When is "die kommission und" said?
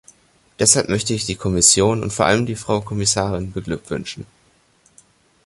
1.27-2.11